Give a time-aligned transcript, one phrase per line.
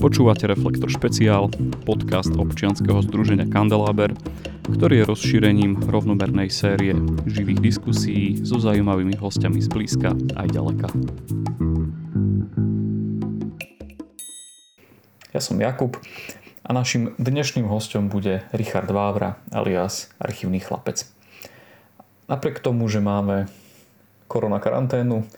[0.00, 1.52] Počúvate Reflektor špeciál,
[1.84, 4.16] podcast občianskeho združenia Kandeláber,
[4.64, 6.96] ktorý je rozšírením rovnomernej série
[7.28, 10.88] živých diskusí so zaujímavými hostiami z blízka aj ďaleka.
[15.36, 16.00] Ja som Jakub
[16.64, 21.04] a našim dnešným hostom bude Richard Vávra alias archívny chlapec.
[22.24, 23.52] Napriek tomu, že máme
[24.32, 25.28] korona karanténu,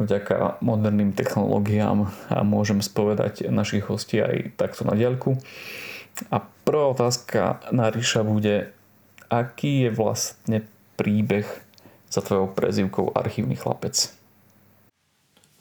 [0.00, 5.36] vďaka moderným technológiám a môžem spovedať našich hostí aj takto na diaľku.
[6.28, 8.72] A prvá otázka na Ríša bude,
[9.32, 10.58] aký je vlastne
[10.96, 11.48] príbeh
[12.12, 14.12] za tvojou prezivkou Archívny chlapec?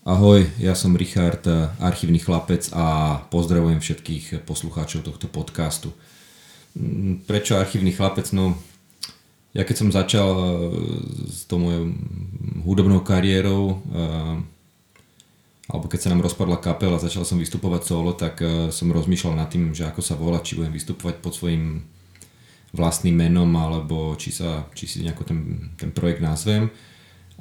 [0.02, 1.45] Ahoj, ja som Richard,
[1.77, 5.94] archívny chlapec a pozdravujem všetkých poslucháčov tohto podcastu.
[7.30, 8.25] Prečo archívny chlapec?
[8.34, 8.58] No,
[9.51, 10.51] ja keď som začal eh,
[11.27, 11.91] s tou mojou
[12.63, 14.35] hudobnou kariérou, eh,
[15.71, 19.35] alebo keď sa nám rozpadla kapela a začal som vystupovať solo, tak eh, som rozmýšľal
[19.35, 21.83] nad tým, že ako sa volá, či budem vystupovať pod svojim
[22.71, 25.39] vlastným menom, alebo či, sa, či si nejako ten,
[25.75, 26.71] ten projekt nazvem.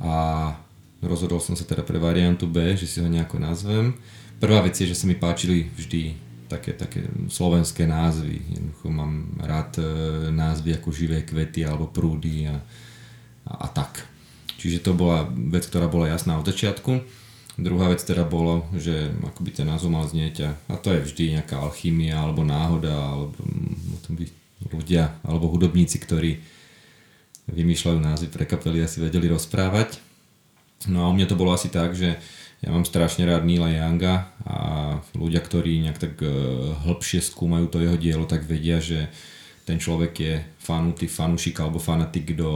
[0.03, 0.51] A
[0.99, 3.95] rozhodol som sa teda pre variantu B, že si ho nejako nazvem.
[4.43, 8.43] Prvá vec je, že sa mi páčili vždy také, také slovenské názvy.
[8.59, 9.87] Jednoducho mám rád e,
[10.35, 12.59] názvy ako živé kvety alebo prúdy a,
[13.47, 14.03] a, a tak.
[14.59, 17.01] Čiže to bola vec, ktorá bola jasná od začiatku.
[17.61, 21.25] Druhá vec teda bolo, že ako by ten názov mal znieť a, to je vždy
[21.39, 23.39] nejaká alchymia alebo náhoda alebo
[23.95, 24.27] o tom by
[24.75, 26.43] ľudia alebo hudobníci, ktorí
[27.51, 30.03] vymýšľajú názvy pre kapely asi vedeli rozprávať.
[30.89, 32.17] No a u mňa to bolo asi tak, že
[32.61, 34.59] ja mám strašne rád Nila Younga a
[35.17, 36.29] ľudia, ktorí nejak tak e,
[36.85, 39.09] hĺbšie skúmajú to jeho dielo, tak vedia, že
[39.65, 42.53] ten človek je fanúty, fanúšik alebo fanatik do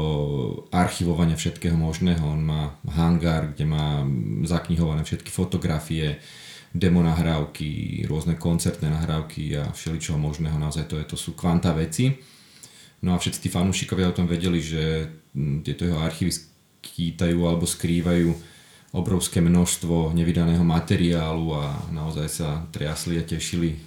[0.69, 2.21] archivovania všetkého možného.
[2.21, 4.05] On má hangár, kde má
[4.45, 6.21] zaknihované všetky fotografie,
[6.75, 10.59] demo nahrávky, rôzne koncertné nahrávky a všeličoho možného.
[10.59, 12.13] Naozaj to, je, to sú kvanta veci.
[13.01, 15.07] No a všetci tí fanúšikovia o tom vedeli, že
[15.63, 18.54] tieto jeho archívy skýtajú alebo skrývajú
[18.95, 23.79] obrovské množstvo nevydaného materiálu a naozaj sa triasli a tešili e,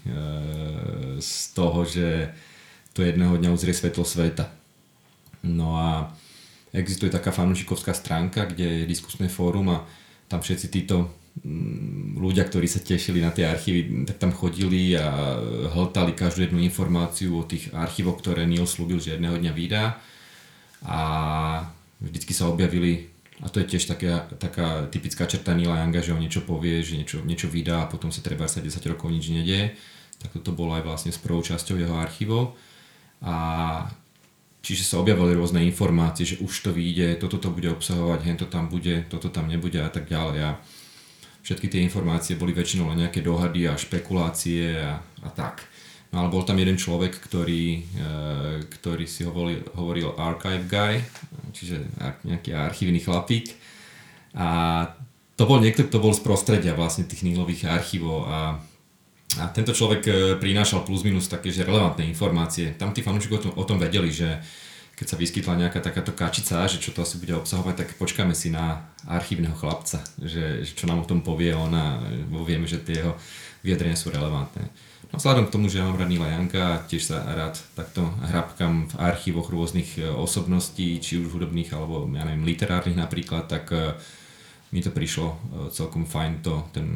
[1.23, 2.35] z toho, že
[2.91, 4.51] to jedného dňa uzrie svetlo sveta.
[5.47, 6.11] No a
[6.75, 9.87] existuje taká fanúšikovská stránka, kde je diskusné fórum a
[10.27, 11.07] tam všetci títo
[11.39, 15.39] mm, ľudia, ktorí sa tešili na tie archívy, tak tam chodili a
[15.71, 20.03] hltali každú jednu informáciu o tých archívoch, ktoré Neil slúbil, že jedného dňa vydá.
[20.83, 20.99] A
[22.03, 23.07] vždycky sa objavili
[23.37, 26.97] a to je tiež taká, taká typická črta Nila Younga, že on niečo povie, že
[26.97, 29.77] niečo, niečo vydá a potom sa treba sa 10 rokov nič nedieje.
[30.17, 32.57] Tak toto bolo aj vlastne s prvou časťou jeho archívov.
[33.21, 33.85] A
[34.65, 38.73] čiže sa objavili rôzne informácie, že už to vyjde, toto to bude obsahovať, hento tam
[38.73, 40.37] bude, toto tam nebude a tak ďalej.
[40.41, 40.51] A
[41.45, 45.61] všetky tie informácie boli väčšinou len nejaké dohady a špekulácie a, a tak.
[46.07, 48.09] No ale bol tam jeden človek, ktorý, e,
[48.63, 51.03] ktorý si hovoril, hovoril archive guy,
[51.51, 51.83] čiže
[52.23, 53.51] nejaký archívny chlapík.
[54.37, 54.47] A
[55.37, 58.57] to bol niekto, kto bol z prostredia vlastne tých Nílových archívov a,
[59.37, 62.73] a tento človek e, prinášal plus minus také, že relevantné informácie.
[62.79, 64.39] Tam tí fanúšikov o tom, o tom vedeli, že
[64.97, 68.49] keď sa vyskytla nejaká takáto kačica, že čo to asi bude obsahovať, tak počkáme si
[68.49, 72.01] na archívneho chlapca, že, že čo nám o tom povie on a
[72.41, 73.13] vieme, že tie jeho
[73.61, 74.65] vyjadrenia sú relevantné.
[75.07, 78.91] No vzhľadom k tomu, že ja mám rád Nila Janka tiež sa rád takto hrabkam
[78.91, 83.95] v archívoch rôznych e, osobností, či už hudobných alebo ja neviem, literárnych napríklad, tak e,
[84.75, 85.37] mi to prišlo e,
[85.71, 86.87] celkom fajn to, ten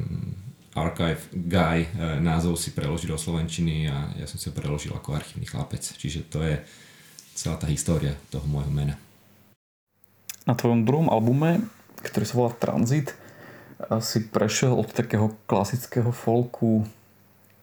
[0.71, 1.83] Archive Guy
[2.23, 5.83] názov si preložiť do Slovenčiny a ja som si preložil ako archívny chlapec.
[5.83, 6.63] Čiže to je
[7.41, 9.01] celá tá história toho môjho mena.
[10.45, 11.65] Na tvojom druhom albume,
[12.05, 13.17] ktorý sa volá Transit,
[13.97, 16.85] si prešiel od takého klasického folku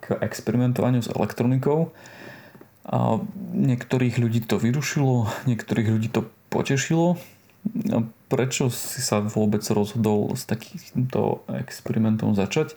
[0.02, 1.94] k experimentovaniu s elektronikou.
[2.90, 3.22] A
[3.54, 7.14] niektorých ľudí to vyrušilo, niektorých ľudí to potešilo.
[7.94, 12.74] A prečo si sa vôbec rozhodol s takýmto experimentom začať?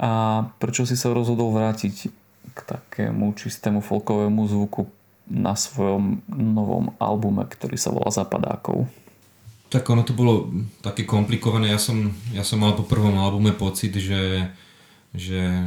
[0.00, 2.10] A prečo si sa rozhodol vrátiť
[2.50, 4.88] k takému čistému folkovému zvuku
[5.26, 8.86] na svojom novom albume, ktorý sa volá Zapadákov?
[9.66, 10.46] Tak ono to bolo
[10.78, 11.74] také komplikované.
[11.74, 14.46] Ja som, ja som mal po prvom albume pocit, že,
[15.10, 15.66] že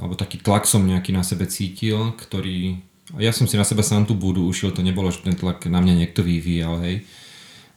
[0.00, 2.80] alebo taký tlak som nejaký na sebe cítil, ktorý,
[3.20, 5.78] ja som si na seba sám tú budu ušiel, to nebolo, že ten tlak na
[5.84, 7.04] mňa niekto vyvíjal, hej.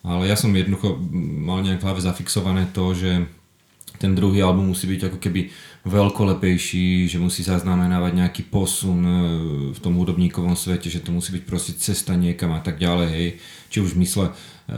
[0.08, 0.96] Ale ja som jednoducho
[1.44, 3.28] mal nejak v hlave zafixované to, že
[3.98, 5.42] ten druhý album musí byť ako keby
[5.88, 9.14] veľkolepejší, že musí zaznamenávať nejaký posun e,
[9.74, 13.30] v tom hudobníkovom svete, že to musí byť proste cesta niekam a tak ďalej, hej.
[13.72, 14.34] Či už v mysle e,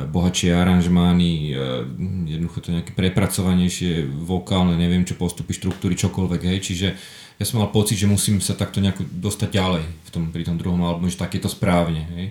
[0.05, 1.53] bohatšie aranžmány, e,
[2.37, 6.59] jednoducho to nejaké prepracovanejšie, vokálne, neviem čo, postupy, štruktúry, čokoľvek, hej.
[6.61, 6.87] Čiže
[7.41, 10.55] ja som mal pocit, že musím sa takto nejako dostať ďalej v tom, pri tom
[10.61, 12.27] druhom albume, že tak je to správne, hej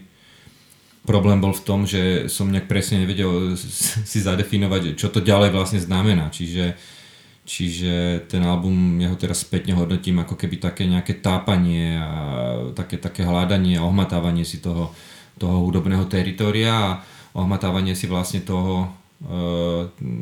[1.08, 3.56] problém bol v tom, že som nejak presne nevedel
[4.12, 6.28] si zadefinovať, čo to ďalej vlastne znamená.
[6.28, 6.76] Čiže,
[7.48, 12.12] čiže ten album, ja ho teraz spätne hodnotím ako keby také nejaké tápanie a
[12.76, 14.92] také, také hľadanie a ohmatávanie si toho,
[15.40, 17.00] toho hudobného teritoria a
[17.32, 18.92] ohmatávanie si vlastne toho
[19.24, 19.36] e,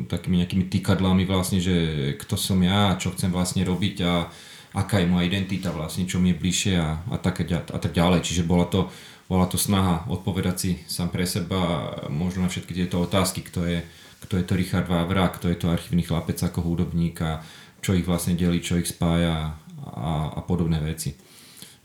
[0.07, 1.75] takými nejakými týkadlami vlastne, že
[2.15, 4.31] kto som ja a čo chcem vlastne robiť a
[4.77, 8.21] aká je moja identita vlastne, čo mi je bližšie a, a, tak, a tak ďalej.
[8.21, 8.93] Čiže bola to,
[9.27, 13.79] bola to snaha odpovedať si sám pre seba možno na všetky tieto otázky, kto je,
[14.23, 17.43] kto je to Richard Vávra, kto je to archívny chlapec ako hudobník a
[17.83, 21.15] čo ich vlastne delí, čo ich spája a, a podobné veci.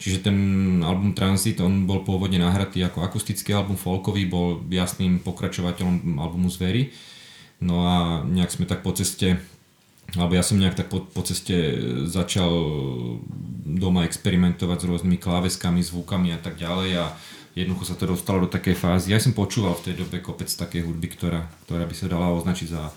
[0.02, 0.38] Čiže ten
[0.82, 6.90] album Transit, on bol pôvodne nahratý ako akustický album folkový, bol jasným pokračovateľom albumu Zvery.
[7.62, 9.38] No a nejak sme tak po ceste,
[10.12, 11.54] alebo ja som nejak tak po, po ceste
[12.04, 12.52] začal
[13.64, 17.04] doma experimentovať s rôznymi kláveskami, zvukami a tak ďalej a
[17.56, 19.16] jednoducho sa to dostalo do takej fázy.
[19.16, 22.68] Ja som počúval v tej dobe kopec takej hudby, ktorá, ktorá by sa dala označiť
[22.68, 22.92] za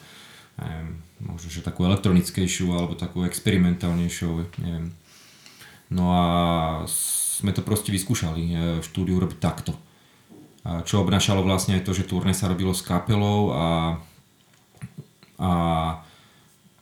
[0.59, 4.29] neviem, možno, že takú elektronickejšiu alebo takú experimentálnejšiu,
[4.63, 4.91] neviem.
[5.91, 6.23] No a
[6.89, 9.75] sme to proste vyskúšali e, v štúdiu robiť takto.
[10.65, 13.65] Čo obnášalo vlastne aj to, že turné sa robilo s kapelou a,
[15.37, 15.51] a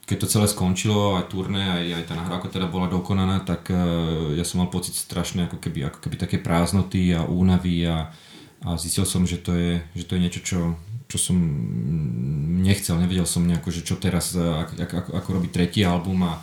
[0.03, 4.35] keď to celé skončilo, aj turné, aj, aj tá nahrávka teda bola dokonaná, tak uh,
[4.35, 8.11] ja som mal pocit strašné ako keby, ako keby také prázdnoty a únavy a,
[8.67, 10.59] a zistil som, že to je, že to je niečo, čo,
[11.07, 11.39] čo som
[12.59, 16.35] nechcel, nevedel som nejako, že čo teraz, ako, ako, ako robiť tretí album a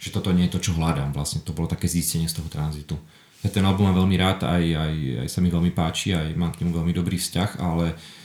[0.00, 2.96] že toto nie je to, čo hľadám vlastne, to bolo také zistenie z toho tranzitu.
[3.44, 4.94] Ja ten album mám veľmi rád, aj, aj,
[5.26, 8.21] aj sa mi veľmi páči, aj mám k nemu veľmi dobrý vzťah, ale uh, E,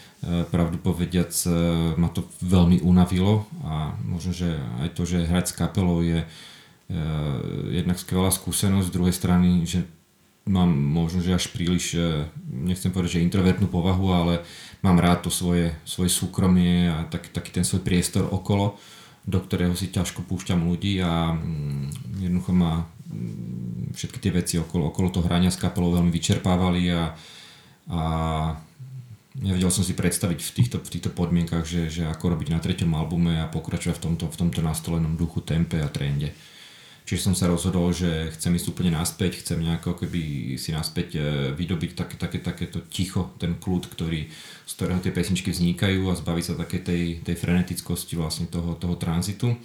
[0.50, 1.50] pravdu povediac e,
[1.94, 6.28] ma to veľmi unavilo a možno, že aj to, že hrať s kapelou je e,
[7.78, 9.86] jednak skvelá skúsenosť, z druhej strany, že
[10.50, 12.00] mám možno, že až príliš,
[12.48, 14.34] nechcem povedať, že introvertnú povahu, ale
[14.80, 18.80] mám rád to svoje, svoje súkromie a tak, taký ten svoj priestor okolo,
[19.28, 24.88] do ktorého si ťažko púšťam ľudí a mm, jednoducho ma mm, všetky tie veci okolo,
[24.90, 27.12] okolo toho hrania s kapelou veľmi vyčerpávali a,
[27.92, 28.02] a
[29.38, 32.92] nevedel som si predstaviť v týchto, v týchto podmienkach, že, že ako robiť na treťom
[32.98, 36.34] albume a pokračovať v tomto, v tomto nastolenom duchu, tempe a trende.
[37.08, 41.20] Čiže som sa rozhodol, že chcem ísť úplne naspäť, chcem nejako keby si naspäť e,
[41.56, 44.28] vydobiť také, také, takéto ticho, ten kľud, ktorý,
[44.68, 49.00] z ktorého tie pesničky vznikajú a zbaviť sa také tej, tej frenetickosti vlastne toho, toho
[49.00, 49.56] tranzitu.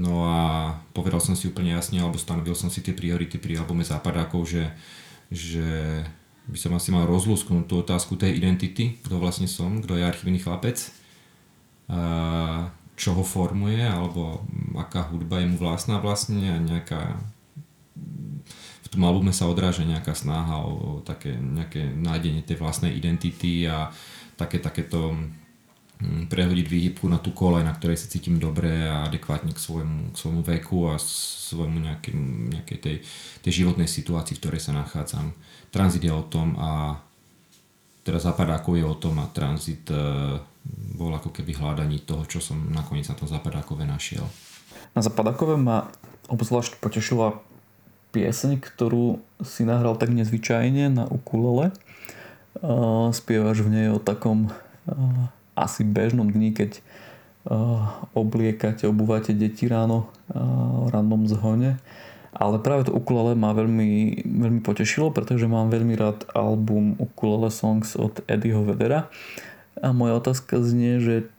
[0.00, 3.84] No a povedal som si úplne jasne, alebo stanovil som si tie priority pri albume
[3.84, 4.64] Západákov, že,
[5.28, 5.68] že
[6.46, 10.38] by som asi mal rozlúsknúť tú otázku tej identity, kto vlastne som, kto je archívny
[10.38, 10.78] chlapec,
[12.96, 14.46] čo ho formuje, alebo
[14.78, 17.20] aká hudba je mu vlastná vlastne a nejaká
[18.86, 23.90] v tom albume sa odráža nejaká snaha o také nejaké nájdenie tej vlastnej identity a
[24.38, 25.12] také takéto
[25.98, 30.14] hm, prehodiť výhybku na tú kolej, na ktorej sa cítim dobre a adekvátne k svojmu,
[30.14, 32.14] k svojmu veku a svojmu nejakej,
[32.56, 32.96] nejakej tej,
[33.42, 35.34] tej životnej situácii, v ktorej sa nachádzam
[35.76, 36.96] tranzit je o tom a
[38.00, 40.40] teda zapadákov je o tom a tranzit e,
[40.96, 44.24] bol ako keby hľadaní toho, čo som nakoniec na tom zapadákove našiel.
[44.96, 45.92] Na zapadákove ma
[46.32, 47.36] obzvlášť potešila
[48.16, 51.76] pieseň, ktorú si nahral tak nezvyčajne na ukulele.
[52.56, 56.80] Uh, spievaš v nej o takom uh, asi bežnom dni, keď
[58.14, 61.78] obliekate, obúvate deti ráno v rannom zhone
[62.36, 67.96] ale práve to ukulele ma veľmi, veľmi potešilo, pretože mám veľmi rád album Ukulele Songs
[67.96, 69.08] od Eddieho Vedera.
[69.80, 71.32] A moja otázka znie, že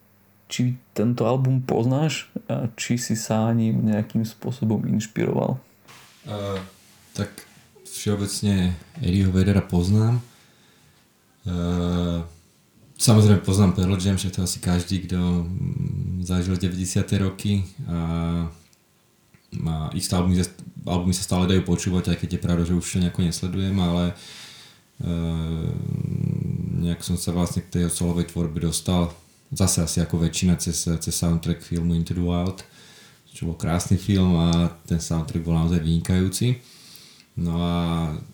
[0.50, 5.62] či tento album poznáš a či si sa ním nejakým spôsobom inšpiroval?
[6.26, 6.58] Uh,
[7.14, 7.30] tak
[7.86, 10.18] všeobecne Eddieho Vedera poznám.
[11.46, 12.26] Uh,
[12.98, 15.46] samozrejme poznám Pearl Jam, že to asi každý, kto
[16.26, 17.06] zažil 90.
[17.22, 17.62] roky.
[17.86, 18.50] Uh,
[19.56, 20.44] a ich albumy,
[20.84, 24.04] albumy sa stále dajú počúvať, aj keď je pravda, že už to nejako nesledujem, ale
[25.00, 25.10] e,
[26.84, 29.08] nejak som sa vlastne k tej solovej tvorbe dostal
[29.48, 32.60] zase asi ako väčšina cez, cez soundtrack filmu Into the Wild,
[33.32, 36.60] čo bol krásny film a ten soundtrack bol naozaj vynikajúci.
[37.38, 37.74] No a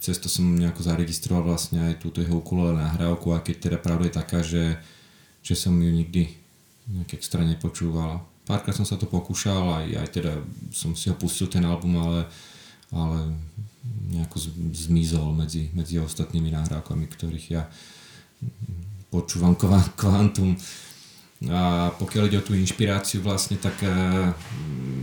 [0.01, 4.09] cez to som nejako zaregistroval vlastne aj túto jeho ukulele nahrávku a keď teda pravda
[4.09, 4.81] je taká, že,
[5.45, 6.33] že som ju nikdy
[6.89, 10.33] nejak extra nepočúval párkrát som sa to pokúšal, aj, aj teda
[10.73, 12.21] som si ho pustil ten album, ale,
[12.93, 13.33] ale
[14.13, 14.37] nejako
[14.73, 17.69] zmizol medzi, medzi ostatnými nahrávkami, ktorých ja
[19.09, 19.57] počúvam
[19.97, 20.57] kvantum.
[21.45, 23.93] A pokiaľ ide o tú inšpiráciu vlastne, tak, e,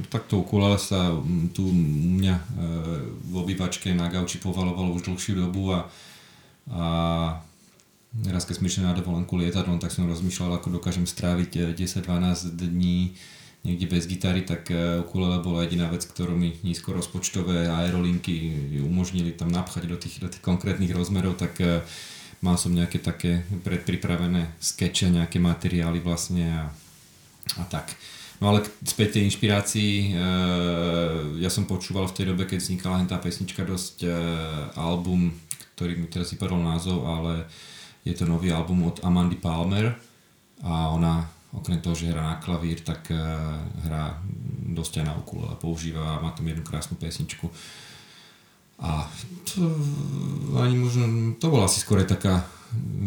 [0.09, 1.13] tak to ukulele sa
[1.53, 1.75] tu u
[2.17, 2.43] mňa e,
[3.29, 5.85] v obývačke na gauči povalovalo už dlhšiu dobu a,
[6.71, 6.81] a
[8.27, 12.67] raz keď sme išli na dovolenku lietadlom, tak som rozmýšľal, ako dokážem stráviť 10-12 e,
[12.67, 12.99] dní
[13.61, 14.73] niekde bez gitary, tak
[15.05, 20.33] ukulele bola jediná vec, ktorú mi nízko rozpočtové aerolinky umožnili tam napchať do tých, do
[20.33, 21.61] tých konkrétnych rozmerov, tak
[22.41, 26.63] mal som nejaké také predpripravené skeče, nejaké materiály vlastne a,
[27.61, 27.93] a tak.
[28.41, 30.11] No ale späť tej inšpirácii, e,
[31.45, 34.09] ja som počúval v tej dobe, keď vznikala tá pesnička dosť
[34.73, 35.37] album,
[35.77, 37.45] ktorý mi teraz vypadol názov, ale
[38.05, 39.93] je to nový album od Amandy Palmer
[40.63, 43.19] a ona okrem toho, že hrá na klavír, tak e,
[43.85, 44.17] hrá
[44.71, 47.51] dosť aj na ukulele, používa má tam jednu krásnu pesničku.
[48.81, 49.05] A
[49.45, 49.61] to,
[50.57, 52.41] ani možno, to bola asi skôr taká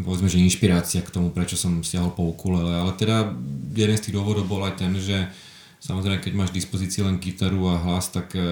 [0.04, 3.32] povedzme, že inšpirácia k tomu, prečo som stiahol po ukulele, ale teda
[3.72, 5.32] jeden z tých dôvodov bol aj ten, že
[5.80, 8.44] samozrejme, keď máš v dispozícii len gitaru a hlas, tak e,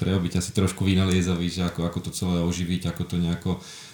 [0.00, 3.50] treba byť asi trošku vynaliezavý, že ako, ako to celé oživiť, ako to nejako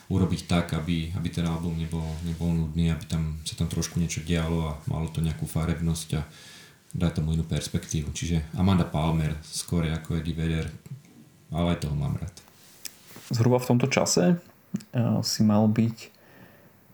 [0.08, 4.24] urobiť tak, aby, aby ten album nebol, nebol nudný, aby tam sa tam trošku niečo
[4.24, 6.24] dialo a malo to nejakú farebnosť a
[6.96, 8.16] dá tomu inú perspektívu.
[8.16, 10.72] Čiže Amanda Palmer skôr ako Eddie Vedder,
[11.52, 12.32] ale aj toho mám rád.
[13.28, 16.16] Zhruba v tomto čase uh, si mal byť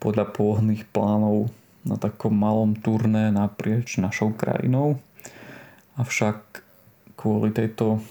[0.02, 1.54] podľa pôvodných plánov
[1.87, 4.99] na takom malom turné naprieč našou krajinou.
[5.94, 6.66] Avšak
[7.14, 8.02] kvôli tejto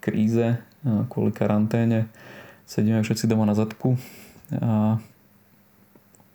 [0.00, 2.08] kríze, uh, kvôli karanténe,
[2.72, 4.00] sedíme všetci doma na zadku
[4.56, 4.96] a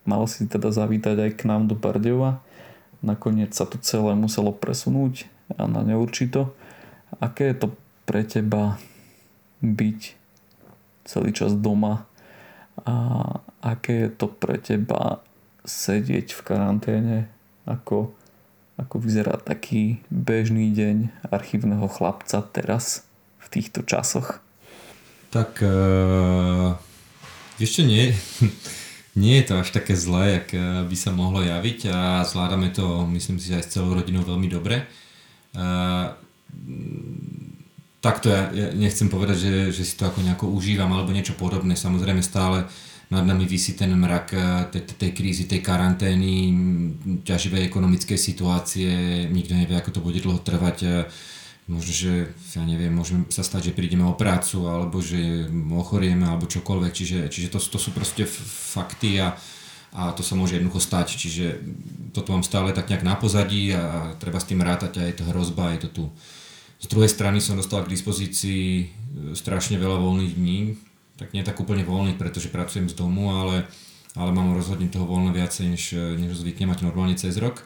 [0.06, 2.46] mal si teda zavítať aj k nám do Bardejova
[3.06, 6.58] Nakoniec sa to celé muselo presunúť a na neurčito.
[7.22, 7.68] Aké je to
[8.10, 8.82] pre teba
[9.62, 10.18] byť
[11.06, 12.10] celý čas doma
[12.84, 12.96] a
[13.62, 15.22] aké je to pre teba
[15.68, 17.18] sedieť v karanténe,
[17.68, 18.16] ako,
[18.80, 23.06] ako vyzerá taký bežný deň archívneho chlapca teraz
[23.38, 24.42] v týchto časoch?
[25.28, 26.80] Tak uh,
[27.60, 28.16] ešte nie.
[29.22, 33.10] nie je to až také zlé, jak eh, by sa mohlo javiť a zvládame to,
[33.12, 34.86] myslím si, aj s celou rodinou veľmi dobre.
[35.58, 36.14] Uh,
[38.00, 41.74] takto ja, ja nechcem povedať, že, že si to ako nejako užívam alebo niečo podobné.
[41.76, 42.70] Samozrejme stále
[43.08, 44.36] nad nami vysí ten mrak
[44.70, 46.52] tej, tej krízy, tej karantény,
[47.24, 48.92] ťaživej ekonomickej situácie,
[49.32, 51.08] nikto nevie, ako to bude dlho trvať
[51.68, 56.48] možno, že ja neviem, môžeme sa stať, že prídeme o prácu alebo že ochorieme alebo
[56.48, 58.24] čokoľvek, čiže, čiže to, to sú proste
[58.72, 59.36] fakty a,
[59.92, 61.46] a to sa môže jednoducho stať, čiže
[62.16, 65.28] toto mám stále tak nejak na pozadí a treba s tým rátať a je to
[65.28, 66.04] hrozba, je to tu.
[66.80, 68.86] Z druhej strany som dostal k dispozícii e,
[69.36, 70.60] strašne veľa voľných dní,
[71.20, 73.68] tak nie tak úplne voľných, pretože pracujem z domu, ale,
[74.16, 75.84] ale mám rozhodne toho voľno viacej, než,
[76.16, 77.66] než zvykne mať normálne cez rok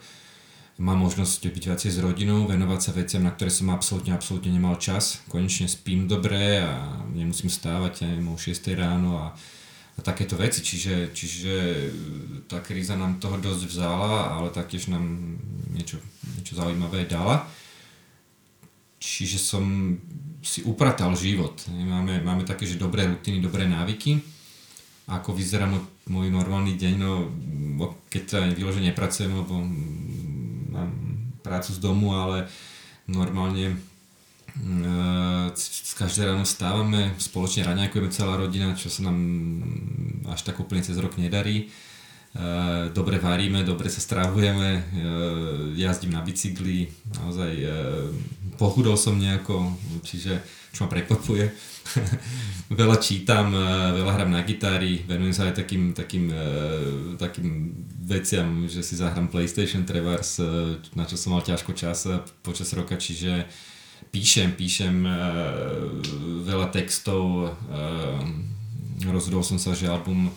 [0.82, 4.82] mám možnosť byť viacej s rodinou, venovať sa veciam, na ktoré som absolútne, absolútne nemal
[4.82, 5.22] čas.
[5.30, 9.38] Konečne spím dobre a nemusím stávať aj o 6 ráno a,
[9.96, 10.66] a takéto veci.
[10.66, 11.54] Čiže, čiže
[12.50, 15.06] tá kríza nám toho dosť vzala, ale taktiež nám
[15.70, 16.02] niečo,
[16.42, 17.46] niečo zaujímavé dala.
[18.98, 19.64] Čiže som
[20.42, 21.62] si upratal život.
[21.70, 24.18] Máme, máme také, že dobré rutiny, dobré návyky.
[25.06, 27.14] Ako vyzerá môj, môj normálny deň, no
[28.10, 29.62] keď sa vyložene nepracujem, lebo
[31.52, 32.48] prácu z domu, ale
[33.12, 33.76] normálne
[34.56, 39.20] mm, z každé ráno stávame, spoločne raňajkujeme celá rodina, čo sa nám
[40.32, 41.68] až tak úplne cez rok nedarí.
[42.96, 44.88] Dobre varíme, dobre sa stravujeme,
[45.76, 46.88] jazdím na bicykli,
[47.20, 47.52] naozaj
[48.56, 50.40] pochudol som nejako, čiže
[50.72, 51.52] čo ma prekvapuje.
[52.72, 53.52] veľa čítam,
[53.92, 56.32] veľa hrám na gitári, venujem sa aj takým, takým,
[57.20, 57.76] takým
[58.08, 60.40] veciam, že si zahrám PlayStation Trebars,
[60.96, 62.08] na čo som mal ťažko čas
[62.40, 63.44] počas roka, čiže
[64.16, 65.04] píšem, píšem
[66.48, 67.52] veľa textov,
[69.04, 70.32] rozhodol som sa, že album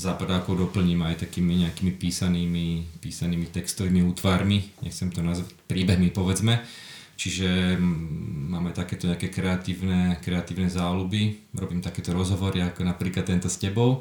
[0.00, 6.64] západákov doplním aj takými nejakými písanými, písanými textovými útvarmi, nechcem to nazvať príbehmi povedzme,
[7.20, 7.76] Čiže
[8.48, 14.00] máme takéto nejaké kreatívne, kreatívne záľuby, robím takéto rozhovory ako napríklad tento s tebou.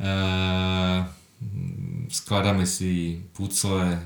[0.00, 1.04] Uh,
[2.08, 4.00] skladáme si pucle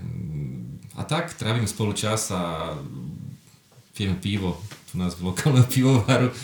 [0.98, 2.74] a tak trávim spolu čas a
[3.94, 4.58] pijeme pivo,
[4.90, 6.34] tu nás v lokálneho pivovaru.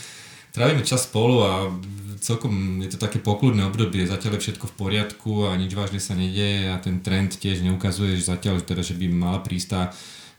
[0.54, 1.74] Trávime čas spolu a
[2.20, 6.12] celkom je to také pokludné obdobie, zatiaľ je všetko v poriadku a nič vážne sa
[6.12, 9.82] nedieje a ten trend tiež neukazuje, že zatiaľ teda, že by mala prísť tá,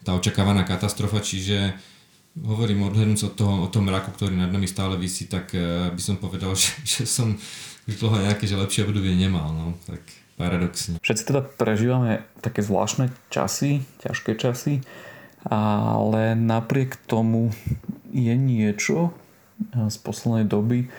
[0.06, 1.74] tá očakávaná katastrofa, čiže
[2.38, 6.02] hovorím odhľadnúť od toho, o tom mraku, ktorý nad nami stále vysí, tak uh, by
[6.02, 7.36] som povedal, že, že som
[7.90, 10.00] už dlho nejaké, že lepšie obdobie nemal, no, tak
[10.40, 11.02] paradoxne.
[11.02, 14.82] Všetci teda prežívame také zvláštne časy, ťažké časy,
[15.46, 17.54] ale napriek tomu
[18.14, 19.14] je niečo
[19.70, 20.90] z poslednej doby,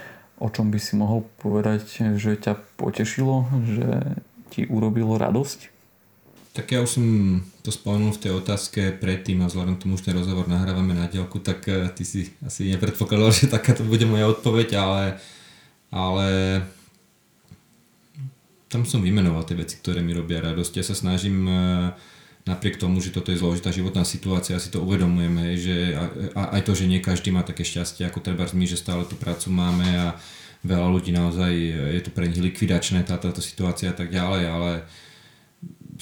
[0.42, 1.86] o čom by si mohol povedať,
[2.18, 4.18] že ťa potešilo, že
[4.50, 5.70] ti urobilo radosť?
[6.52, 7.06] Tak ja už som
[7.64, 11.40] to spomenul v tej otázke predtým a vzhľadom tomu, že ten rozhovor nahrávame na dielku,
[11.40, 15.02] tak eh, ty si asi nepredpokladal, že takáto bude moja odpoveď, ale,
[15.88, 16.28] ale
[18.68, 20.72] tam som vymenoval tie veci, ktoré mi robia radosť.
[20.80, 21.92] Ja sa snažím uh,
[22.42, 25.94] napriek tomu, že toto je zložitá životná situácia, si to uvedomujeme, že
[26.34, 29.54] aj to, že nie každý má také šťastie ako treba my, že stále tú prácu
[29.54, 30.18] máme a
[30.66, 31.50] veľa ľudí naozaj
[31.94, 34.70] je to pre nich likvidačné tá, táto situácia a tak ďalej, ale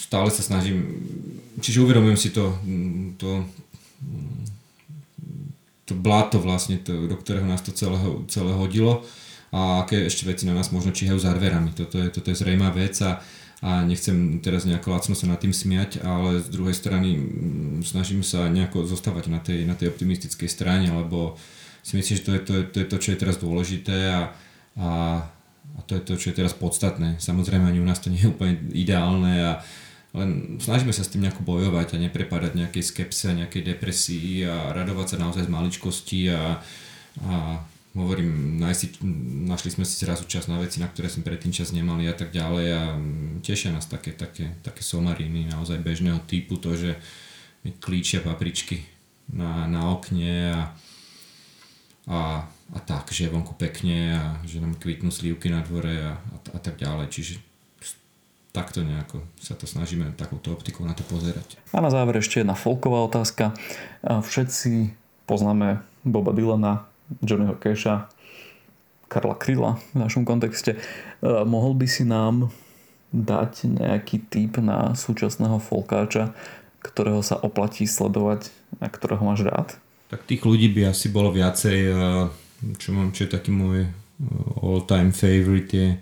[0.01, 0.97] stále sa snažím,
[1.61, 2.57] čiže uvedomujem si to,
[3.21, 3.45] to,
[5.85, 8.01] to bláto vlastne, to, do ktorého nás to celé,
[8.33, 9.05] celé hodilo
[9.53, 11.75] a aké ešte veci na nás možno číhajú za dverami.
[11.75, 13.19] Toto je, toto je zrejmá vec a
[13.61, 17.21] a nechcem teraz nejako lacno sa nad tým smiať, ale z druhej strany
[17.85, 21.37] snažím sa nejako zostávať na tej, na tej optimistickej strane, lebo
[21.85, 24.33] si myslím, že to je to, to, je to čo je teraz dôležité a,
[24.81, 24.91] a,
[25.77, 27.21] a to je to, čo je teraz podstatné.
[27.21, 29.53] Samozrejme ani u nás to nie je úplne ideálne a
[30.17, 35.15] len snažíme sa s tým nejako bojovať a neprepadať nejakej skepse, nejakej depresii a radovať
[35.15, 36.59] sa naozaj z maličkosti a,
[37.29, 37.35] a
[37.95, 39.03] hovorím, nájsi,
[39.51, 42.31] našli sme si zrazu čas na veci, na ktoré sme predtým čas nemali a tak
[42.31, 42.83] ďalej a
[43.43, 46.95] tešia nás také, také, také somariny naozaj bežného typu, to, že
[47.67, 48.87] mi klíčia papričky
[49.35, 50.63] na, na okne a,
[52.07, 56.15] a, a tak, že je vonku pekne a že nám kvitnú slívky na dvore a,
[56.15, 57.35] a, a tak ďalej, čiže
[58.51, 61.59] takto nejako sa to snažíme takouto optikou na to pozerať.
[61.71, 63.55] A na záver ešte jedna folková otázka.
[64.03, 64.91] Všetci
[65.31, 68.09] poznáme Boba Dylana, Johnnyho Casha,
[69.11, 70.79] Karla Kryla v našom kontexte.
[70.79, 72.55] Eh, mohol by si nám
[73.11, 76.31] dať nejaký typ na súčasného folkáča,
[76.79, 79.75] ktorého sa oplatí sledovať a ktorého máš rád?
[80.15, 81.95] Tak tých ľudí by asi bolo viacej, eh,
[82.79, 83.91] čo mám, čo je taký môj eh,
[84.63, 85.99] all time favorite je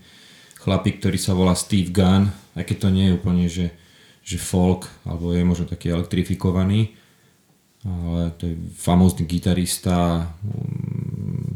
[0.61, 3.73] chlapík, ktorý sa volá Steve Gunn, aj keď to nie je úplne, že,
[4.21, 6.93] že folk, alebo je možno taký elektrifikovaný,
[7.87, 10.29] ale to je famózny gitarista,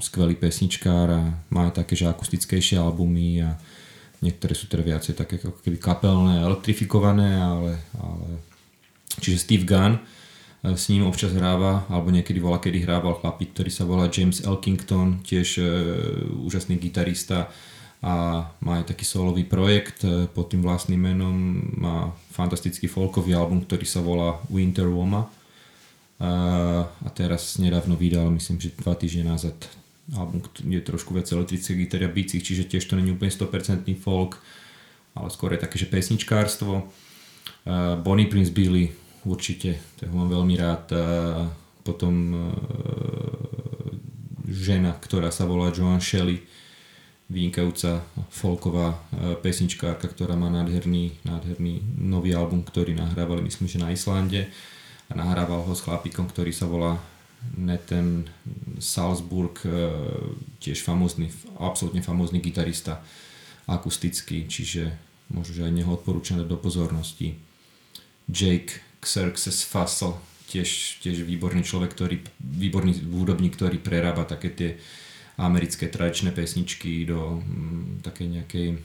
[0.03, 3.55] skvelý pesničkár a má také, že akustickejšie albumy a
[4.23, 8.43] niektoré sú teda viacej také ako keby kapelné, elektrifikované, ale, ale...
[9.19, 10.01] čiže Steve Gunn e,
[10.75, 15.23] s ním občas hráva, alebo niekedy volá, kedy hrával chlapík, ktorý sa volá James Elkington,
[15.27, 15.67] tiež e,
[16.43, 17.51] úžasný gitarista
[18.03, 21.35] a má aj taký solový projekt e, pod tým vlastným menom,
[21.79, 25.31] má fantastický folkový album, ktorý sa volá Winter Woma.
[26.23, 29.59] A teraz nedávno vydal, myslím, že dva týždne nazad
[30.11, 34.43] album, je trošku viac elektrické gitary a bicích, čiže tiež to není úplne 100% folk,
[35.15, 36.91] ale skôr je také, že pesničkárstvo.
[38.03, 38.91] Bonnie Prince Billy,
[39.23, 40.91] určite, toho mám veľmi rád.
[41.87, 42.35] Potom
[44.49, 46.43] žena, ktorá sa volá Joan Shelley,
[47.31, 48.99] vynikajúca folková
[49.41, 54.51] pesničkárka, ktorá má nádherný, nádherný nový album, ktorý nahrávali myslím, že na Islande
[55.09, 57.01] a nahrával ho s chlapíkom, ktorý sa volá
[57.57, 58.29] Nathan
[58.79, 59.71] Salzburg, e,
[60.63, 63.03] tiež famózny, absolútne famózny gitarista
[63.67, 64.91] akustický, čiže
[65.31, 67.39] možno, že aj neho odporúčam do pozornosti.
[68.27, 70.15] Jake Xerxes Fassel,
[70.47, 74.71] tiež, tiež výborný človek, ktorý, výborný hudobník, ktorý prerába také tie
[75.41, 78.79] americké tradičné pesničky do mm, také nejakej,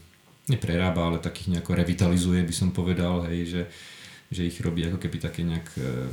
[0.48, 3.62] neprerába, ale takých nejako revitalizuje, by som povedal, hej, že
[4.32, 6.12] že ich robí ako keby také nejak e,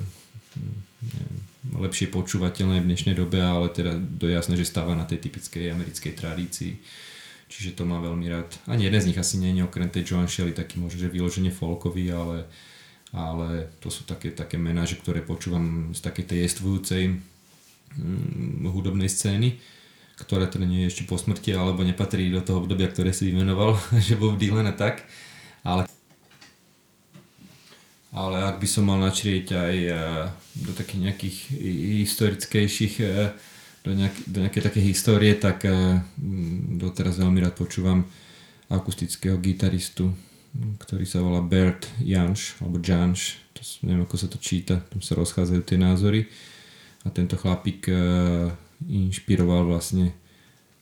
[1.02, 1.34] neviem,
[1.72, 3.96] lepšie počúvateľné v dnešnej dobe, ale teda
[4.28, 6.76] jasné, že stáva na tej typickej americkej tradícii.
[7.48, 8.50] Čiže to má veľmi rád.
[8.68, 11.54] Ani jeden z nich asi nie je okrem tej Joan Shelley taký možno, že vyloženie
[11.54, 12.50] folkový, ale,
[13.14, 17.02] ale to sú také, také menáže, ktoré počúvam z takej tej jestvujúcej
[17.96, 19.56] hm, hudobnej scény,
[20.20, 23.78] ktorá teda nie je ešte po smrti alebo nepatrí do toho obdobia, ktoré si vymenoval,
[24.06, 25.06] že Bob Dylan a tak.
[25.64, 25.88] Ale
[28.14, 29.98] ale ak by som mal načrieť aj eh,
[30.62, 31.36] do takých nejakých
[32.06, 33.34] historickejších, eh,
[33.82, 35.98] do, nejak, do nejakej také histórie, tak eh,
[36.78, 38.06] doteraz veľmi rád počúvam
[38.70, 40.14] akustického gitaristu,
[40.54, 45.18] ktorý sa volá Bert Janš, alebo Janš, to, neviem ako sa to číta, tam sa
[45.18, 46.24] rozchádzajú tie názory.
[47.04, 47.84] A tento chlapík
[48.88, 50.16] inšpiroval vlastne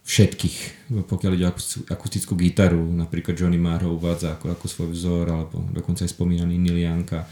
[0.02, 1.54] všetkých, pokiaľ ide o
[1.94, 6.58] akustickú gitaru, napríklad Johnny Marr ho uvádza ako, ako svoj vzor, alebo dokonca aj spomínaný
[6.58, 7.22] Nilianka,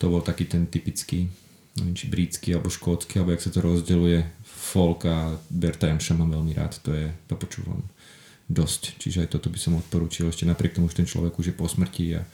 [0.00, 1.28] to bol taký ten typický,
[1.76, 6.32] neviem, či britský alebo škótsky, alebo jak sa to rozdeluje, folk a Berta Janša mám
[6.32, 7.84] veľmi rád, to je, to počúvam
[8.48, 11.58] dosť, čiže aj toto by som odporúčil, ešte napriek tomu, že ten človek už je
[11.58, 12.24] po smrti a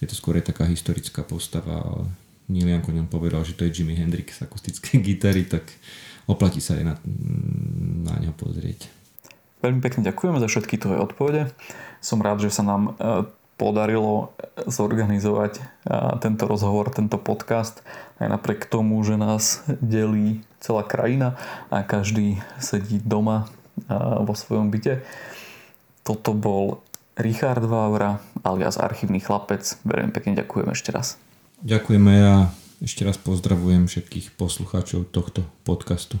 [0.00, 2.08] je to skôr taká historická postava, ale
[2.48, 5.66] Neil Young o ňom povedal, že to je Jimi Hendrix akustické gitary, tak
[6.24, 6.94] oplatí sa aj na,
[8.06, 9.05] na ňo pozrieť.
[9.64, 11.42] Veľmi pekne ďakujem za všetky tvoje odpovede.
[12.04, 14.36] Som rád, že sa nám e, podarilo
[14.68, 15.62] zorganizovať e,
[16.20, 17.80] tento rozhovor, tento podcast
[18.20, 21.40] aj napriek tomu, že nás delí celá krajina
[21.72, 23.92] a každý sedí doma e,
[24.22, 25.00] vo svojom byte.
[26.04, 26.84] Toto bol
[27.16, 29.64] Richard Vaura alias Archívny chlapec.
[29.88, 31.16] Veľmi pekne ďakujem ešte raz.
[31.64, 32.52] Ďakujeme a
[32.84, 36.20] ešte raz pozdravujem všetkých poslucháčov tohto podcastu.